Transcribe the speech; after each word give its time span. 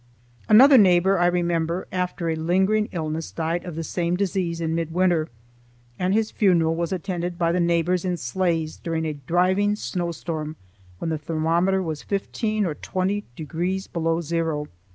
Another 0.49 0.79
neighbor, 0.79 1.19
I 1.19 1.27
remember, 1.27 1.87
after 1.91 2.27
a 2.27 2.35
lingering 2.35 2.89
illness 2.91 3.31
died 3.31 3.63
of 3.65 3.75
the 3.75 3.83
same 3.83 4.17
disease 4.17 4.59
in 4.59 4.73
midwinter, 4.73 5.29
and 5.99 6.11
his 6.15 6.31
funeral 6.31 6.73
was 6.73 6.91
attended 6.91 7.37
by 7.37 7.51
the 7.51 7.59
neighbors 7.59 8.03
in 8.03 8.17
sleighs 8.17 8.77
during 8.77 9.05
a 9.05 9.13
driving 9.13 9.75
snowstorm 9.75 10.55
when 10.97 11.09
the 11.11 11.19
thermometer 11.19 11.83
was 11.83 12.01
fifteen 12.01 12.65
or 12.65 12.73
twenty 12.73 13.25
degrees 13.35 13.85
below 13.85 14.21
zero. 14.21 14.67